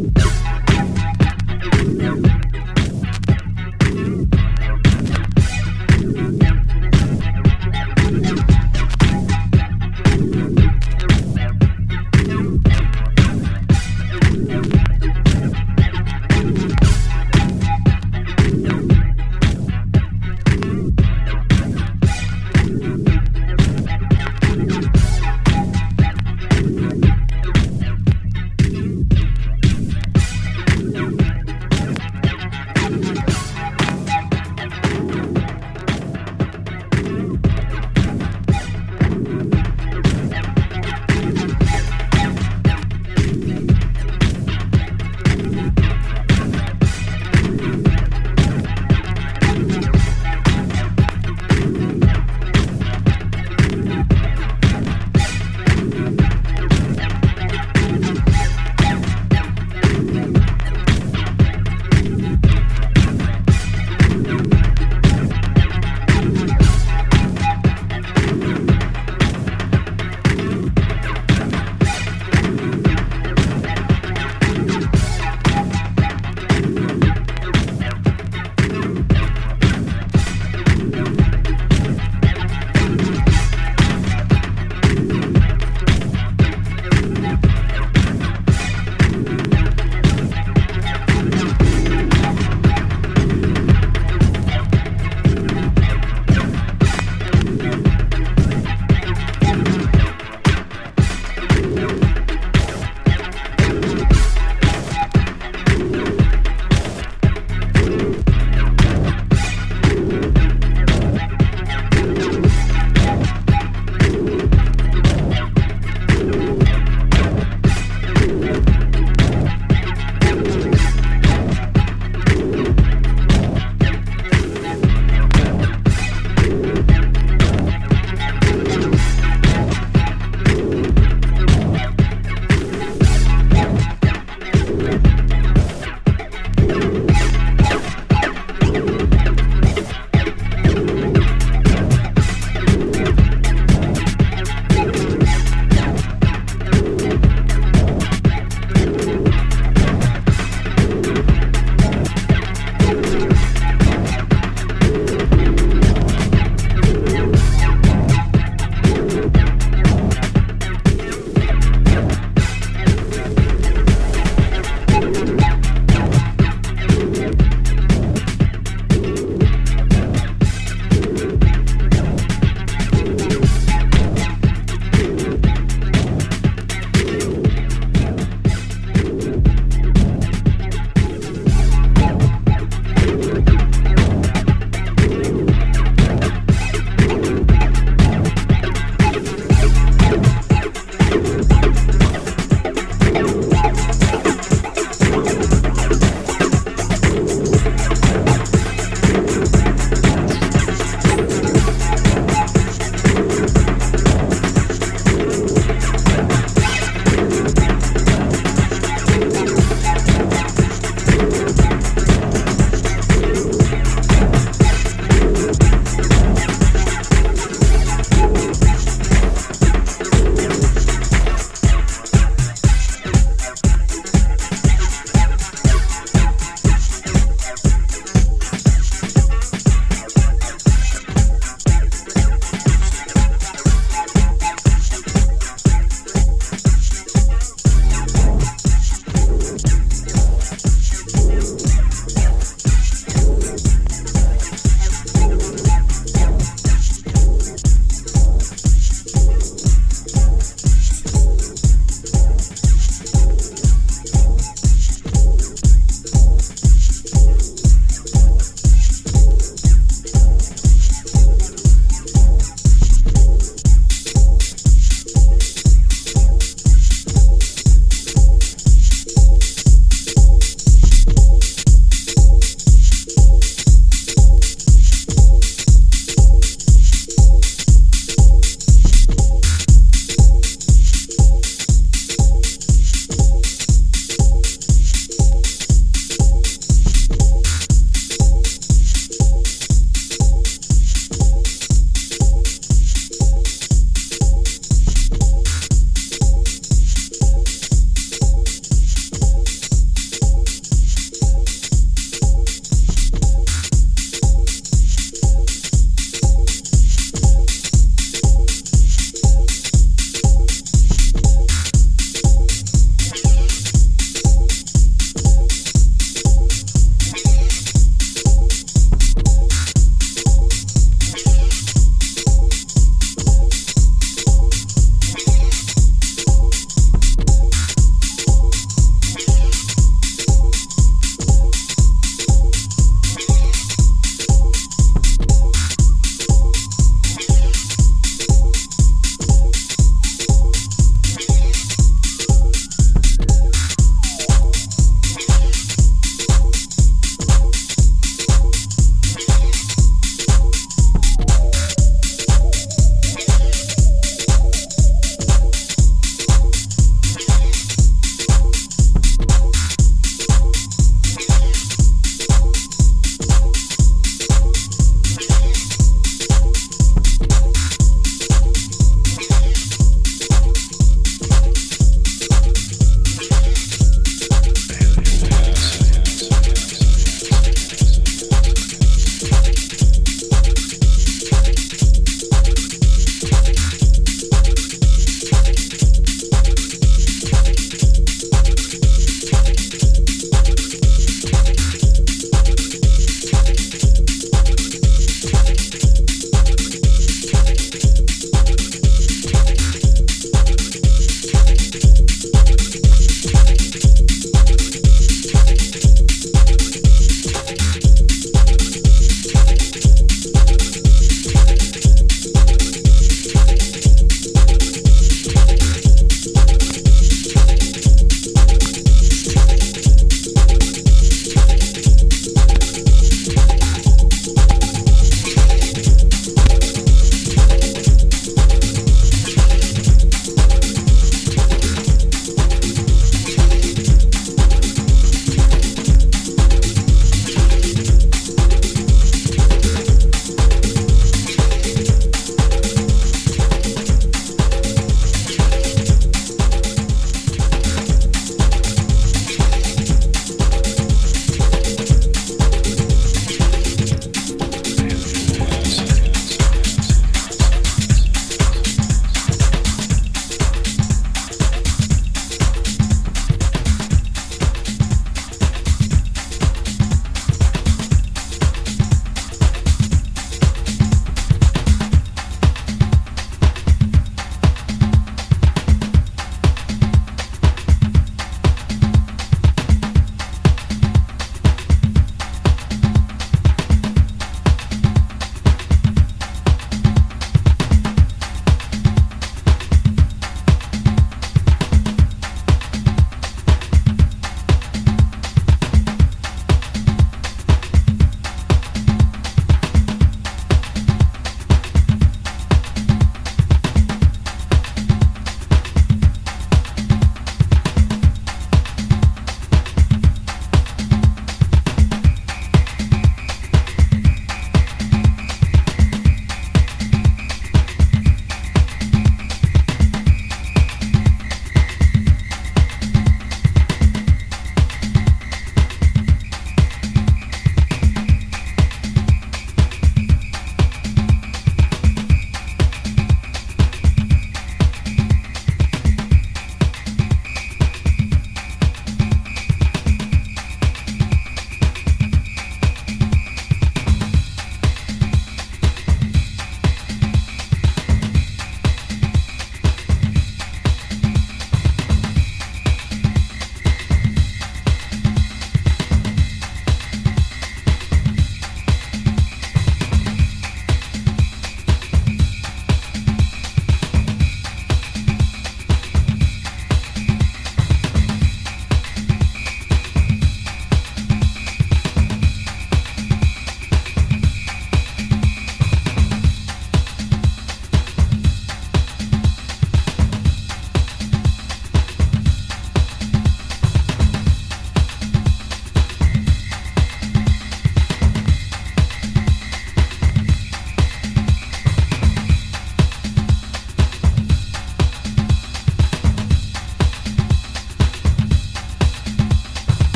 [0.00, 0.39] you